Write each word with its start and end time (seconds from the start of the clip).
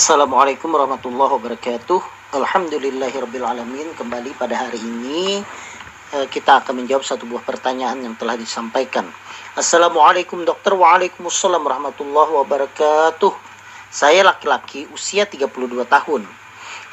Assalamualaikum 0.00 0.72
warahmatullahi 0.72 1.28
wabarakatuh. 1.36 2.32
Alhamdulillahirrabbilalamin. 2.32 3.92
Kembali 4.00 4.32
pada 4.32 4.56
hari 4.56 4.80
ini 4.80 5.44
eh, 6.16 6.24
kita 6.24 6.64
akan 6.64 6.80
menjawab 6.80 7.04
satu 7.04 7.28
buah 7.28 7.44
pertanyaan 7.44 8.00
yang 8.08 8.16
telah 8.16 8.32
disampaikan. 8.32 9.04
Assalamualaikum 9.60 10.40
dokter. 10.48 10.72
Waalaikumsalam 10.72 11.60
warahmatullahi 11.60 12.32
wabarakatuh. 12.32 13.28
Saya 13.92 14.24
laki-laki 14.24 14.88
usia 14.88 15.28
32 15.28 15.52
tahun. 15.84 16.24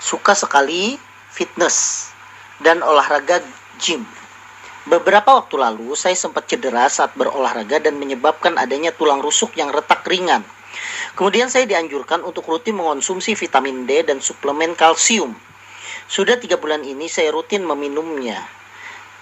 Suka 0.04 0.36
sekali 0.36 1.00
fitness 1.32 2.12
dan 2.60 2.84
olahraga 2.84 3.40
gym. 3.80 4.04
Beberapa 4.84 5.32
waktu 5.32 5.56
lalu 5.56 5.96
saya 5.96 6.20
sempat 6.20 6.52
cedera 6.52 6.92
saat 6.92 7.16
berolahraga 7.16 7.80
dan 7.80 7.96
menyebabkan 7.96 8.60
adanya 8.60 8.92
tulang 8.92 9.24
rusuk 9.24 9.56
yang 9.56 9.72
retak 9.72 10.04
ringan. 10.04 10.44
Kemudian 11.16 11.48
saya 11.48 11.64
dianjurkan 11.64 12.26
untuk 12.26 12.44
rutin 12.50 12.76
mengonsumsi 12.76 13.38
vitamin 13.38 13.88
D 13.88 14.04
dan 14.04 14.20
suplemen 14.20 14.76
kalsium. 14.76 15.38
Sudah 16.12 16.36
tiga 16.36 16.60
bulan 16.60 16.84
ini 16.84 17.08
saya 17.08 17.32
rutin 17.32 17.64
meminumnya. 17.64 18.44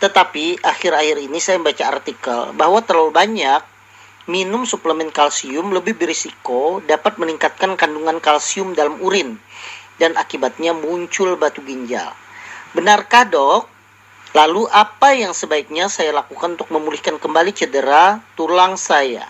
Tetapi 0.02 0.66
akhir-akhir 0.66 1.18
ini 1.22 1.38
saya 1.38 1.62
membaca 1.62 1.86
artikel 1.86 2.40
bahwa 2.58 2.82
terlalu 2.82 3.12
banyak 3.14 3.62
minum 4.26 4.66
suplemen 4.66 5.14
kalsium 5.14 5.70
lebih 5.70 5.94
berisiko 5.94 6.82
dapat 6.84 7.22
meningkatkan 7.22 7.78
kandungan 7.78 8.18
kalsium 8.18 8.74
dalam 8.74 8.98
urin 9.02 9.38
dan 10.02 10.18
akibatnya 10.18 10.74
muncul 10.74 11.38
batu 11.38 11.62
ginjal. 11.62 12.12
Benarkah 12.76 13.24
dok? 13.30 13.72
Lalu 14.36 14.68
apa 14.68 15.16
yang 15.16 15.32
sebaiknya 15.32 15.88
saya 15.88 16.12
lakukan 16.12 16.60
untuk 16.60 16.68
memulihkan 16.68 17.16
kembali 17.16 17.56
cedera 17.56 18.20
tulang 18.36 18.76
saya? 18.76 19.24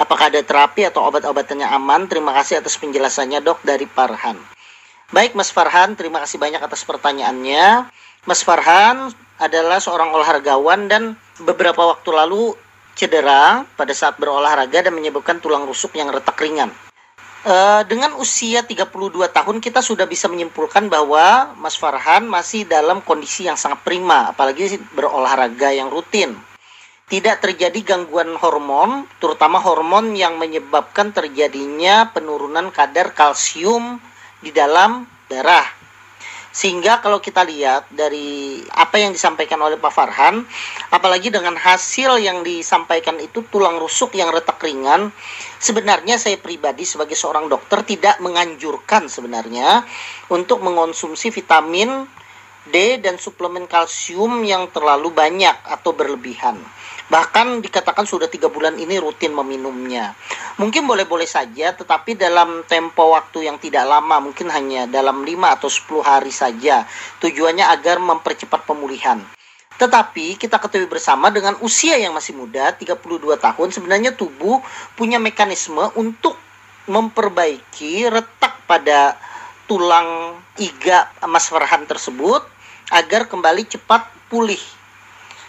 Apakah 0.00 0.32
ada 0.32 0.40
terapi 0.40 0.88
atau 0.88 1.04
obat-obatannya 1.04 1.68
aman? 1.76 2.08
Terima 2.08 2.32
kasih 2.32 2.64
atas 2.64 2.80
penjelasannya 2.80 3.44
dok 3.44 3.60
dari 3.60 3.84
Farhan. 3.84 4.40
Baik 5.12 5.36
Mas 5.36 5.52
Farhan, 5.52 5.92
terima 5.92 6.24
kasih 6.24 6.40
banyak 6.40 6.56
atas 6.56 6.88
pertanyaannya. 6.88 7.84
Mas 8.24 8.40
Farhan 8.40 9.12
adalah 9.36 9.76
seorang 9.76 10.08
olahragawan 10.16 10.88
dan 10.88 11.20
beberapa 11.44 11.84
waktu 11.84 12.16
lalu 12.16 12.56
cedera 12.96 13.68
pada 13.76 13.92
saat 13.92 14.16
berolahraga 14.16 14.88
dan 14.88 14.96
menyebabkan 14.96 15.36
tulang 15.36 15.68
rusuk 15.68 15.92
yang 15.92 16.08
retak 16.08 16.40
ringan. 16.40 16.72
Uh, 17.44 17.84
dengan 17.84 18.16
usia 18.16 18.64
32 18.64 18.88
tahun 19.32 19.56
kita 19.60 19.84
sudah 19.84 20.08
bisa 20.08 20.32
menyimpulkan 20.32 20.88
bahwa 20.88 21.52
Mas 21.60 21.76
Farhan 21.76 22.24
masih 22.24 22.64
dalam 22.64 23.04
kondisi 23.04 23.44
yang 23.44 23.60
sangat 23.60 23.84
prima, 23.84 24.32
apalagi 24.32 24.80
berolahraga 24.96 25.76
yang 25.76 25.92
rutin 25.92 26.40
tidak 27.10 27.42
terjadi 27.42 27.82
gangguan 27.82 28.38
hormon, 28.38 29.02
terutama 29.18 29.58
hormon 29.58 30.14
yang 30.14 30.38
menyebabkan 30.38 31.10
terjadinya 31.10 32.14
penurunan 32.14 32.70
kadar 32.70 33.10
kalsium 33.10 33.98
di 34.38 34.54
dalam 34.54 35.10
darah. 35.26 35.66
Sehingga 36.54 37.02
kalau 37.02 37.18
kita 37.18 37.42
lihat 37.46 37.90
dari 37.90 38.62
apa 38.74 38.98
yang 38.98 39.10
disampaikan 39.14 39.58
oleh 39.58 39.78
Pak 39.78 39.90
Farhan, 39.90 40.42
apalagi 40.94 41.34
dengan 41.34 41.58
hasil 41.58 42.22
yang 42.22 42.46
disampaikan 42.46 43.18
itu 43.18 43.42
tulang 43.50 43.78
rusuk 43.82 44.14
yang 44.14 44.30
retak 44.30 44.62
ringan, 44.62 45.10
sebenarnya 45.58 46.14
saya 46.14 46.38
pribadi 46.38 46.86
sebagai 46.86 47.18
seorang 47.18 47.50
dokter 47.50 47.82
tidak 47.86 48.22
menganjurkan 48.22 49.10
sebenarnya 49.10 49.82
untuk 50.30 50.62
mengonsumsi 50.62 51.34
vitamin 51.34 52.06
D 52.70 53.02
dan 53.02 53.18
suplemen 53.18 53.66
kalsium 53.66 54.42
yang 54.46 54.70
terlalu 54.70 55.10
banyak 55.10 55.54
atau 55.66 55.90
berlebihan 55.90 56.58
Bahkan 57.10 57.58
dikatakan 57.58 58.06
sudah 58.06 58.30
tiga 58.30 58.46
bulan 58.46 58.78
ini 58.78 59.02
rutin 59.02 59.34
meminumnya. 59.34 60.14
Mungkin 60.62 60.86
boleh-boleh 60.86 61.26
saja, 61.26 61.74
tetapi 61.74 62.14
dalam 62.14 62.62
tempo 62.70 63.10
waktu 63.10 63.50
yang 63.50 63.58
tidak 63.58 63.82
lama, 63.82 64.22
mungkin 64.22 64.46
hanya 64.46 64.86
dalam 64.86 65.26
5 65.26 65.58
atau 65.58 65.66
10 65.66 66.06
hari 66.06 66.30
saja. 66.30 66.86
Tujuannya 67.18 67.66
agar 67.66 67.98
mempercepat 67.98 68.62
pemulihan. 68.62 69.18
Tetapi 69.74 70.38
kita 70.38 70.62
ketahui 70.62 70.86
bersama 70.86 71.34
dengan 71.34 71.58
usia 71.64 71.98
yang 71.98 72.14
masih 72.14 72.38
muda, 72.38 72.70
32 72.78 73.02
tahun, 73.40 73.68
sebenarnya 73.74 74.14
tubuh 74.14 74.62
punya 74.94 75.18
mekanisme 75.18 75.90
untuk 75.98 76.38
memperbaiki 76.86 78.06
retak 78.06 78.60
pada 78.70 79.18
tulang 79.66 80.38
iga 80.62 81.10
Mas 81.26 81.50
Farhan 81.50 81.88
tersebut 81.90 82.44
agar 82.92 83.26
kembali 83.26 83.66
cepat 83.66 84.06
pulih. 84.28 84.60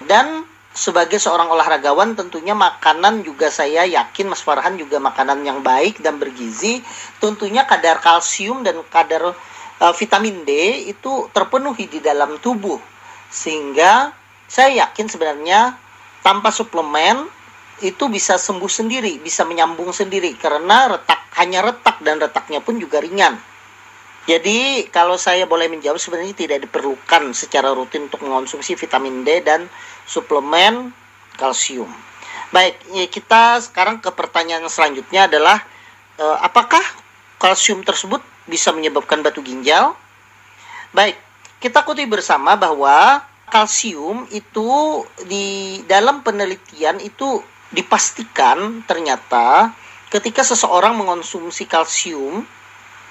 Dan 0.07 0.47
sebagai 0.71 1.19
seorang 1.19 1.51
olahragawan 1.51 2.15
tentunya 2.15 2.55
makanan 2.55 3.27
juga 3.27 3.51
saya 3.51 3.83
yakin 3.83 4.31
Mas 4.31 4.39
Farhan 4.39 4.79
juga 4.79 5.03
makanan 5.03 5.43
yang 5.43 5.59
baik 5.59 5.99
dan 5.99 6.15
bergizi. 6.15 6.79
Tentunya 7.19 7.67
kadar 7.67 7.99
kalsium 7.99 8.63
dan 8.63 8.79
kadar 8.87 9.35
uh, 9.35 9.93
vitamin 9.95 10.47
D 10.47 10.51
itu 10.87 11.27
terpenuhi 11.35 11.91
di 11.91 11.99
dalam 11.99 12.39
tubuh. 12.39 12.79
Sehingga 13.27 14.15
saya 14.47 14.87
yakin 14.87 15.11
sebenarnya 15.11 15.75
tanpa 16.23 16.55
suplemen 16.55 17.27
itu 17.83 18.07
bisa 18.07 18.37
sembuh 18.37 18.71
sendiri 18.71 19.19
bisa 19.19 19.43
menyambung 19.43 19.91
sendiri. 19.91 20.39
Karena 20.39 20.87
retak 20.87 21.35
hanya 21.35 21.67
retak 21.67 21.99
dan 21.99 22.23
retaknya 22.23 22.63
pun 22.63 22.79
juga 22.79 23.03
ringan 23.03 23.50
jadi 24.29 24.85
kalau 24.93 25.17
saya 25.17 25.49
boleh 25.49 25.65
menjawab 25.65 25.97
sebenarnya 25.97 26.37
tidak 26.37 26.69
diperlukan 26.69 27.33
secara 27.33 27.73
rutin 27.73 28.05
untuk 28.05 28.21
mengonsumsi 28.21 28.77
vitamin 28.77 29.25
D 29.25 29.41
dan 29.41 29.65
suplemen 30.05 30.93
kalsium. 31.41 31.89
Baik, 32.53 32.77
ya 32.93 33.05
kita 33.09 33.41
sekarang 33.65 33.97
ke 33.97 34.13
pertanyaan 34.13 34.67
selanjutnya 34.69 35.25
adalah 35.25 35.57
eh, 36.21 36.37
apakah 36.45 36.83
kalsium 37.41 37.81
tersebut 37.81 38.21
bisa 38.45 38.69
menyebabkan 38.69 39.25
batu 39.25 39.41
ginjal? 39.41 39.97
Baik, 40.93 41.17
kita 41.57 41.81
kutip 41.81 42.11
bersama 42.11 42.53
bahwa 42.53 43.25
kalsium 43.49 44.29
itu 44.29 45.01
di 45.25 45.81
dalam 45.89 46.21
penelitian 46.21 47.01
itu 47.01 47.41
dipastikan 47.71 48.83
ternyata 48.85 49.71
ketika 50.11 50.43
seseorang 50.43 50.93
mengonsumsi 50.93 51.63
kalsium 51.65 52.43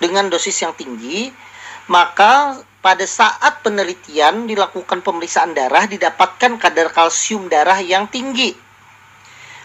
dengan 0.00 0.32
dosis 0.32 0.56
yang 0.64 0.72
tinggi, 0.74 1.30
maka 1.92 2.56
pada 2.80 3.04
saat 3.04 3.60
penelitian 3.60 4.48
dilakukan 4.48 5.04
pemeriksaan 5.04 5.52
darah 5.52 5.84
didapatkan 5.84 6.56
kadar 6.56 6.88
kalsium 6.88 7.52
darah 7.52 7.76
yang 7.84 8.08
tinggi. 8.08 8.56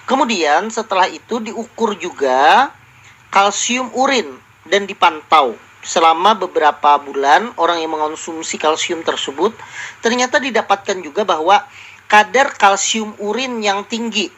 Kemudian 0.05 0.69
setelah 0.69 1.09
itu 1.09 1.41
diukur 1.41 1.95
juga 1.97 2.69
kalsium 3.31 3.89
urin 3.95 4.35
dan 4.67 4.85
dipantau 4.85 5.55
selama 5.81 6.35
beberapa 6.35 6.99
bulan 6.99 7.55
orang 7.55 7.79
yang 7.81 7.95
mengonsumsi 7.95 8.59
kalsium 8.59 9.01
tersebut 9.01 9.55
ternyata 10.03 10.41
didapatkan 10.41 10.97
juga 10.99 11.23
bahwa 11.23 11.63
kadar 12.05 12.53
kalsium 12.53 13.15
urin 13.17 13.63
yang 13.63 13.87
tinggi. 13.87 14.29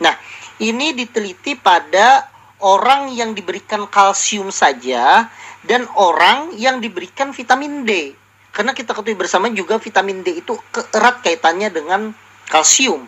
Nah, 0.00 0.16
ini 0.60 0.96
diteliti 0.96 1.56
pada 1.58 2.29
orang 2.60 3.12
yang 3.12 3.36
diberikan 3.36 3.88
kalsium 3.88 4.48
saja 4.52 5.28
dan 5.64 5.84
orang 5.96 6.56
yang 6.56 6.80
diberikan 6.80 7.32
vitamin 7.32 7.84
D. 7.84 8.16
Karena 8.50 8.74
kita 8.74 8.96
ketahui 8.96 9.16
bersama 9.16 9.46
juga 9.52 9.78
vitamin 9.78 10.24
D 10.24 10.42
itu 10.42 10.56
erat 10.96 11.22
kaitannya 11.22 11.70
dengan 11.70 12.10
kalsium. 12.50 13.06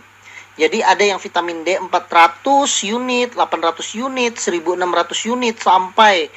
Jadi 0.53 0.85
ada 0.85 1.01
yang 1.01 1.17
vitamin 1.17 1.65
D 1.65 1.81
400 1.81 2.45
unit, 2.93 3.33
800 3.33 4.05
unit, 4.05 4.37
1600 4.37 5.33
unit 5.33 5.57
sampai 5.57 6.29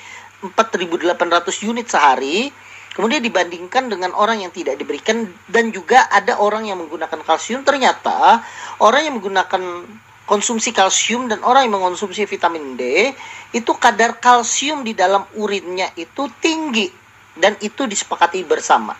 4800 0.41 1.69
unit 1.69 1.87
sehari. 1.87 2.49
Kemudian 2.95 3.19
dibandingkan 3.19 3.91
dengan 3.91 4.15
orang 4.15 4.39
yang 4.39 4.55
tidak 4.55 4.79
diberikan 4.79 5.27
dan 5.51 5.75
juga 5.75 6.07
ada 6.07 6.39
orang 6.39 6.63
yang 6.63 6.79
menggunakan 6.79 7.27
kalsium 7.27 7.67
ternyata 7.67 8.39
orang 8.79 9.03
yang 9.03 9.19
menggunakan 9.19 9.83
konsumsi 10.25 10.73
kalsium 10.73 11.29
dan 11.29 11.41
orang 11.45 11.69
yang 11.69 11.77
mengonsumsi 11.77 12.25
vitamin 12.25 12.73
D 12.73 13.13
itu 13.53 13.71
kadar 13.77 14.17
kalsium 14.17 14.81
di 14.81 14.97
dalam 14.97 15.21
urinnya 15.37 15.93
itu 15.95 16.27
tinggi 16.41 16.89
dan 17.37 17.53
itu 17.61 17.85
disepakati 17.85 18.41
bersama. 18.43 18.97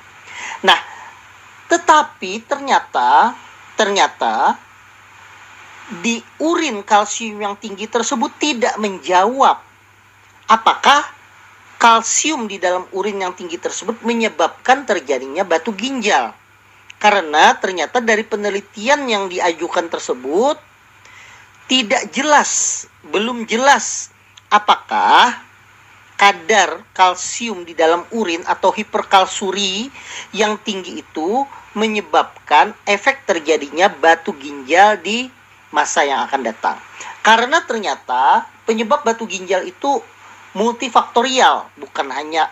Nah, 0.61 0.79
tetapi 1.65 2.45
ternyata 2.45 3.33
ternyata 3.75 4.55
di 6.01 6.17
urin 6.41 6.81
kalsium 6.81 7.41
yang 7.41 7.55
tinggi 7.57 7.85
tersebut 7.85 8.31
tidak 8.41 8.73
menjawab 8.81 9.61
apakah 10.49 11.01
kalsium 11.77 12.49
di 12.49 12.57
dalam 12.57 12.85
urin 12.93 13.21
yang 13.21 13.33
tinggi 13.37 13.61
tersebut 13.61 14.01
menyebabkan 14.01 14.85
terjadinya 14.85 15.45
batu 15.45 15.73
ginjal. 15.73 16.33
Karena 16.95 17.53
ternyata 17.59 17.99
dari 17.99 18.23
penelitian 18.23 19.05
yang 19.05 19.27
diajukan 19.27 19.91
tersebut 19.91 20.57
tidak 21.65 22.13
jelas, 22.13 22.85
belum 23.09 23.49
jelas 23.49 24.13
apakah 24.53 25.33
kadar 26.15 26.79
kalsium 26.95 27.67
di 27.67 27.75
dalam 27.75 28.07
urin 28.15 28.39
atau 28.47 28.71
hiperkalsuri 28.71 29.91
yang 30.31 30.55
tinggi 30.63 31.03
itu 31.03 31.43
menyebabkan 31.75 32.71
efek 32.87 33.27
terjadinya 33.27 33.91
batu 33.91 34.31
ginjal 34.39 34.95
di 35.03 35.27
masa 35.75 36.07
yang 36.07 36.23
akan 36.23 36.47
datang. 36.47 36.79
Karena 37.19 37.59
ternyata 37.67 38.47
penyebab 38.63 39.03
batu 39.03 39.27
ginjal 39.27 39.67
itu 39.67 39.99
multifaktorial, 40.55 41.67
bukan 41.75 42.07
hanya 42.15 42.47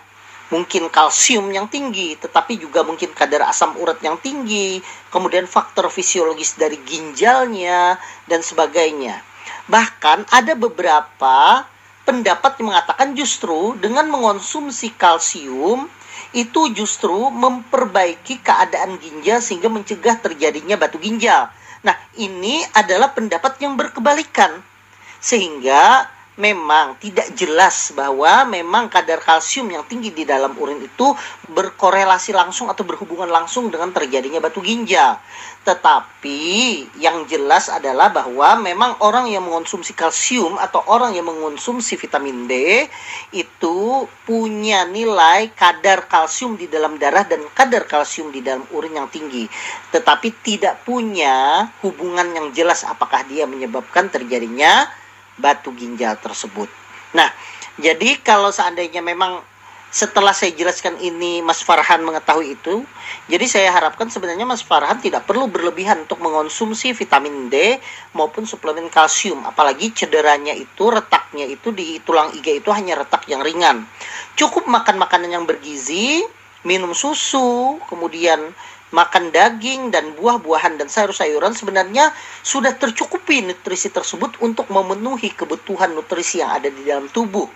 mungkin 0.53 0.93
kalsium 0.93 1.49
yang 1.49 1.65
tinggi, 1.65 2.13
tetapi 2.21 2.61
juga 2.61 2.85
mungkin 2.85 3.09
kadar 3.17 3.49
asam 3.49 3.73
urat 3.81 3.97
yang 4.05 4.21
tinggi, 4.21 4.77
kemudian 5.09 5.49
faktor 5.49 5.89
fisiologis 5.89 6.53
dari 6.53 6.77
ginjalnya, 6.85 7.97
dan 8.29 8.45
sebagainya. 8.45 9.17
Bahkan 9.65 10.29
ada 10.29 10.53
beberapa 10.53 11.65
pendapat 12.05 12.61
yang 12.61 12.69
mengatakan 12.69 13.17
justru 13.17 13.73
dengan 13.81 14.05
mengonsumsi 14.13 14.93
kalsium 14.93 15.89
itu 16.37 16.69
justru 16.77 17.33
memperbaiki 17.33 18.45
keadaan 18.45 19.01
ginjal 19.01 19.41
sehingga 19.41 19.73
mencegah 19.73 20.21
terjadinya 20.21 20.77
batu 20.77 21.01
ginjal. 21.01 21.49
Nah, 21.81 21.97
ini 22.15 22.61
adalah 22.77 23.11
pendapat 23.11 23.57
yang 23.59 23.73
berkebalikan. 23.73 24.61
Sehingga 25.23 26.09
memang 26.33 26.97
tidak 26.97 27.29
jelas 27.37 27.93
bahwa 27.93 28.45
memang 28.49 28.89
kadar 28.89 29.21
kalsium 29.21 29.69
yang 29.69 29.85
tinggi 29.85 30.09
di 30.09 30.25
dalam 30.25 30.57
urin 30.57 30.81
itu 30.81 31.13
berkorelasi 31.53 32.33
langsung 32.33 32.73
atau 32.73 32.81
berhubungan 32.81 33.29
langsung 33.29 33.69
dengan 33.69 33.93
terjadinya 33.93 34.41
batu 34.41 34.57
ginjal. 34.65 35.21
Tetapi 35.63 36.41
yang 36.99 37.23
jelas 37.23 37.71
adalah 37.71 38.11
bahwa 38.11 38.59
memang 38.59 38.99
orang 38.99 39.31
yang 39.31 39.47
mengonsumsi 39.47 39.95
kalsium 39.95 40.59
atau 40.59 40.83
orang 40.91 41.15
yang 41.15 41.23
mengonsumsi 41.23 41.95
vitamin 41.95 42.49
D 42.51 42.83
itu 43.31 44.03
punya 44.27 44.83
nilai 44.83 45.53
kadar 45.55 46.11
kalsium 46.11 46.59
di 46.59 46.67
dalam 46.67 46.99
darah 46.99 47.23
dan 47.23 47.47
kadar 47.55 47.87
kalsium 47.87 48.33
di 48.33 48.43
dalam 48.43 48.67
urin 48.75 48.99
yang 48.99 49.07
tinggi. 49.07 49.47
Tetapi 49.93 50.43
tidak 50.43 50.83
punya 50.83 51.69
hubungan 51.79 52.27
yang 52.35 52.47
jelas 52.51 52.83
apakah 52.83 53.23
dia 53.23 53.47
menyebabkan 53.47 54.11
terjadinya 54.11 54.89
batu 55.37 55.73
ginjal 55.73 56.17
tersebut. 56.19 56.69
Nah, 57.13 57.29
jadi 57.77 58.21
kalau 58.21 58.53
seandainya 58.53 59.01
memang 59.01 59.41
setelah 59.93 60.33
saya 60.33 60.49
jelaskan 60.57 60.97
ini 60.97 61.45
Mas 61.45 61.61
Farhan 61.61 62.01
mengetahui 62.01 62.57
itu, 62.57 62.81
jadi 63.29 63.45
saya 63.45 63.69
harapkan 63.69 64.09
sebenarnya 64.09 64.41
Mas 64.41 64.65
Farhan 64.65 64.97
tidak 64.97 65.29
perlu 65.29 65.45
berlebihan 65.45 66.09
untuk 66.09 66.17
mengonsumsi 66.17 66.97
vitamin 66.97 67.53
D 67.53 67.77
maupun 68.17 68.49
suplemen 68.49 68.89
kalsium, 68.89 69.45
apalagi 69.45 69.93
cederanya 69.93 70.57
itu 70.57 70.89
retaknya 70.89 71.45
itu 71.45 71.69
di 71.69 72.01
tulang 72.01 72.33
iga 72.33 72.49
itu 72.49 72.73
hanya 72.73 73.05
retak 73.05 73.29
yang 73.29 73.45
ringan. 73.45 73.85
Cukup 74.33 74.65
makan 74.65 74.97
makanan 74.97 75.29
yang 75.29 75.45
bergizi, 75.45 76.25
minum 76.65 76.97
susu, 76.97 77.77
kemudian 77.85 78.49
makan 78.93 79.33
daging 79.33 79.89
dan 79.89 80.13
buah-buahan 80.13 80.77
dan 80.77 80.87
sayur-sayuran 80.87 81.57
sebenarnya 81.57 82.13
sudah 82.45 82.77
tercukupi 82.77 83.41
nutrisi 83.41 83.89
tersebut 83.89 84.37
untuk 84.45 84.69
memenuhi 84.69 85.33
kebutuhan 85.33 85.97
nutrisi 85.97 86.45
yang 86.45 86.53
ada 86.53 86.69
di 86.69 86.85
dalam 86.85 87.09
tubuh 87.09 87.49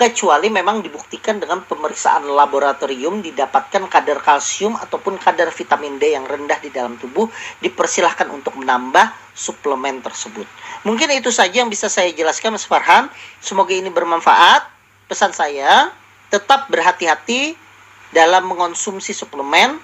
kecuali 0.00 0.48
memang 0.48 0.80
dibuktikan 0.80 1.36
dengan 1.36 1.60
pemeriksaan 1.60 2.24
laboratorium 2.24 3.20
didapatkan 3.20 3.84
kadar 3.92 4.24
kalsium 4.24 4.72
ataupun 4.72 5.20
kadar 5.20 5.52
vitamin 5.52 6.00
D 6.00 6.16
yang 6.16 6.24
rendah 6.24 6.56
di 6.56 6.72
dalam 6.72 6.96
tubuh 6.96 7.28
dipersilahkan 7.60 8.32
untuk 8.32 8.56
menambah 8.56 9.12
suplemen 9.36 10.00
tersebut. 10.00 10.48
Mungkin 10.88 11.12
itu 11.12 11.28
saja 11.28 11.60
yang 11.60 11.68
bisa 11.68 11.92
saya 11.92 12.08
jelaskan 12.16 12.56
Mas 12.56 12.64
Farhan. 12.64 13.12
Semoga 13.44 13.76
ini 13.76 13.92
bermanfaat. 13.92 14.64
Pesan 15.04 15.36
saya 15.36 15.92
tetap 16.32 16.72
berhati-hati 16.72 17.52
dalam 18.16 18.48
mengonsumsi 18.48 19.12
suplemen 19.12 19.76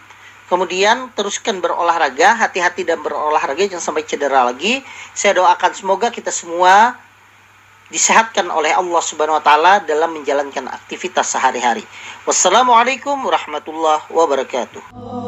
Kemudian 0.46 1.10
teruskan 1.18 1.58
berolahraga, 1.58 2.38
hati-hati 2.38 2.86
dan 2.86 3.02
berolahraga 3.02 3.66
jangan 3.66 3.82
sampai 3.82 4.06
cedera 4.06 4.46
lagi. 4.46 4.78
Saya 5.10 5.42
doakan 5.42 5.74
semoga 5.74 6.14
kita 6.14 6.30
semua 6.30 6.94
disehatkan 7.90 8.50
oleh 8.50 8.74
Allah 8.74 9.02
Subhanahu 9.02 9.38
wa 9.38 9.44
taala 9.44 9.82
dalam 9.82 10.14
menjalankan 10.14 10.70
aktivitas 10.70 11.34
sehari-hari. 11.34 11.82
Wassalamualaikum 12.26 13.18
warahmatullahi 13.26 14.06
wabarakatuh. 14.10 15.25